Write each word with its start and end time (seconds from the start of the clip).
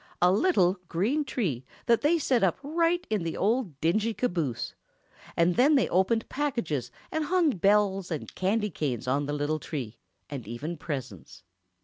A 0.19 0.31
little, 0.31 0.79
green 0.87 1.23
tree 1.23 1.63
that 1.85 2.01
they 2.01 2.17
set 2.17 2.41
up 2.43 2.57
right 2.63 3.05
in 3.11 3.21
the 3.21 3.37
old, 3.37 3.79
dingy 3.81 4.15
caboose; 4.15 4.73
and 5.37 5.57
then 5.57 5.75
they 5.75 5.87
opened 5.89 6.27
packages 6.27 6.89
and 7.11 7.25
hung 7.25 7.51
balls 7.51 8.09
and 8.09 8.33
candy 8.33 8.71
canes 8.71 9.07
on 9.07 9.27
the 9.27 9.33
little 9.33 9.59
tree, 9.59 9.97
and 10.27 10.47
even 10.47 10.75
presents. 10.75 11.43